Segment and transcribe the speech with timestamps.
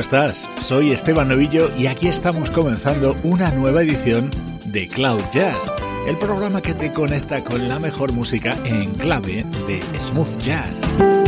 [0.00, 0.50] ¿Cómo estás?
[0.62, 4.30] Soy Esteban Novillo y aquí estamos comenzando una nueva edición
[4.64, 5.70] de Cloud Jazz,
[6.06, 11.19] el programa que te conecta con la mejor música en clave de smooth jazz.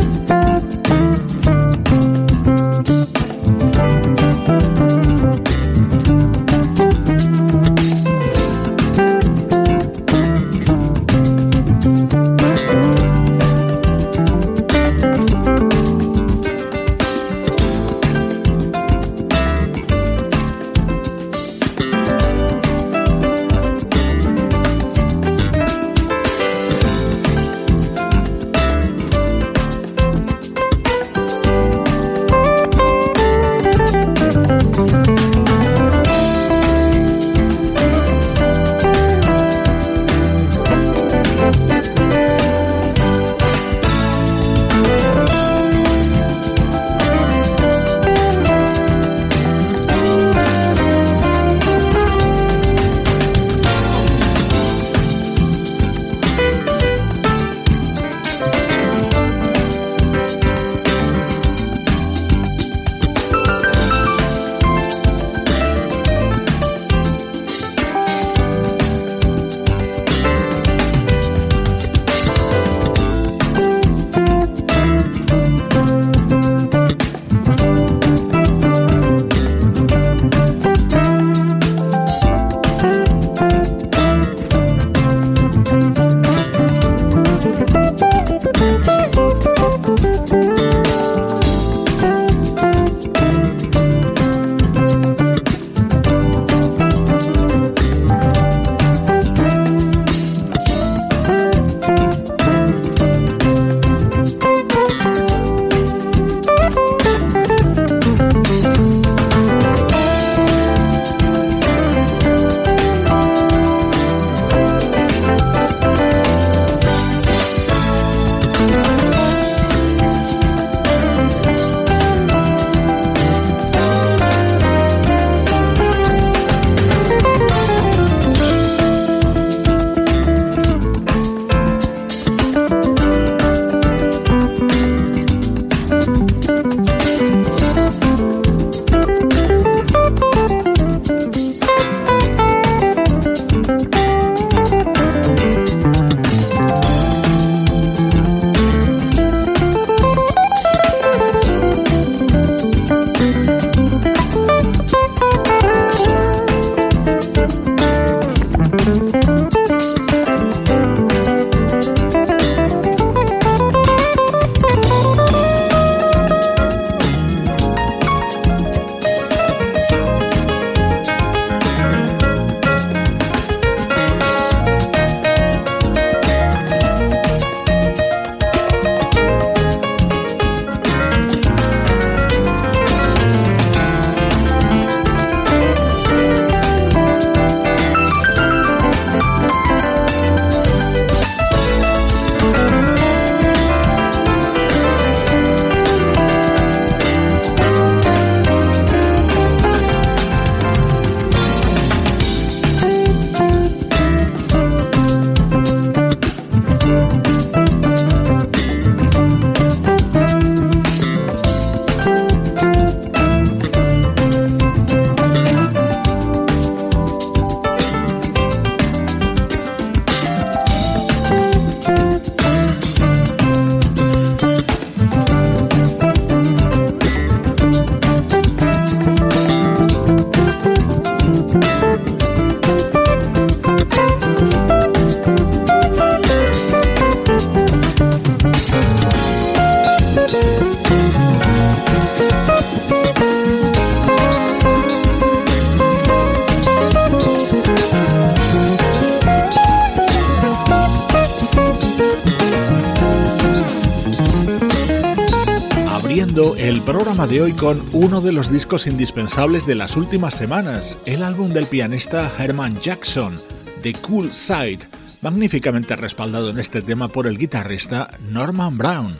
[256.85, 261.53] Programa de hoy con uno de los discos indispensables de las últimas semanas, el álbum
[261.53, 263.41] del pianista Herman Jackson,
[263.81, 264.79] The Cool Side,
[265.21, 269.17] magníficamente respaldado en este tema por el guitarrista Norman Brown.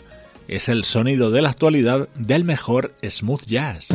[0.47, 3.89] Es el sonido de la actualidad del mejor smooth jazz.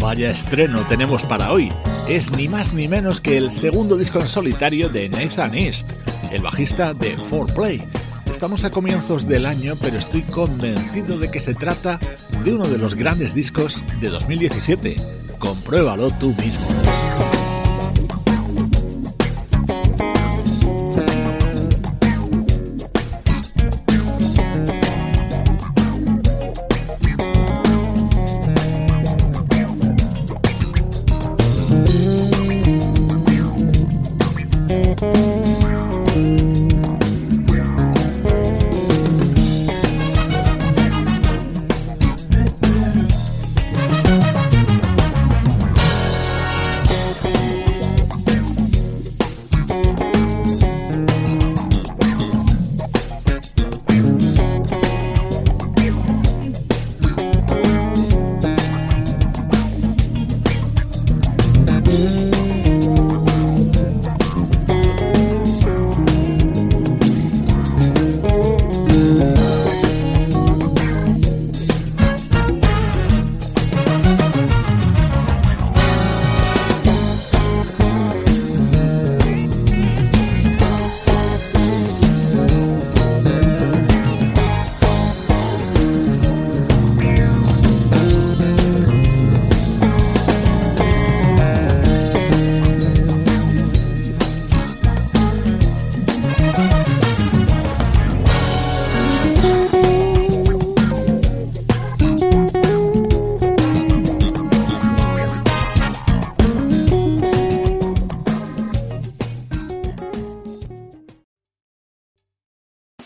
[0.00, 1.70] Vaya estreno tenemos para hoy.
[2.08, 5.90] Es ni más ni menos que el segundo disco en solitario de Nathan East,
[6.30, 7.86] el bajista de 4Play.
[8.24, 12.00] Estamos a comienzos del año, pero estoy convencido de que se trata
[12.44, 14.96] de uno de los grandes discos de 2017.
[15.38, 16.66] Compruébalo tú mismo.